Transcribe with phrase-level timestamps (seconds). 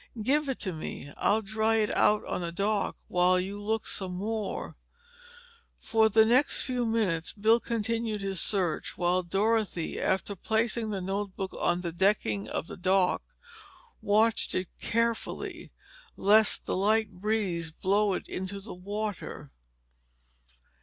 [0.19, 1.13] "Give it to me.
[1.15, 4.75] I'll dry it out on the dock while you look some more."
[5.79, 11.53] For the next few minutes Bill continued his search while Dorothy after placing the notebook
[11.53, 13.21] on the decking of the dock
[14.01, 15.71] watched it carefully,
[16.17, 19.51] lest the light breeze blow it into the water.